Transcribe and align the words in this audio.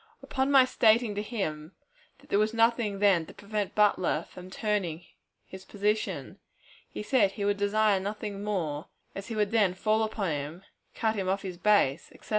Upon 0.23 0.49
my 0.49 0.65
stating 0.65 1.13
to 1.13 1.21
him 1.21 1.73
that 2.17 2.31
there 2.31 2.39
was 2.39 2.55
nothing 2.55 2.97
then 2.97 3.27
to 3.27 3.35
prevent 3.35 3.75
Butler 3.75 4.25
from 4.31 4.49
turning 4.49 5.05
his 5.45 5.63
position, 5.63 6.39
he 6.89 7.03
said 7.03 7.33
he 7.33 7.45
would 7.45 7.57
desire 7.57 7.99
nothing 7.99 8.43
more, 8.43 8.87
as 9.13 9.27
he 9.27 9.35
would 9.35 9.51
then 9.51 9.75
fall 9.75 10.01
upon 10.01 10.31
him, 10.31 10.63
cut 10.95 11.13
him 11.13 11.29
off 11.29 11.41
from 11.41 11.49
his 11.49 11.57
base, 11.59 12.11
etc. 12.13 12.29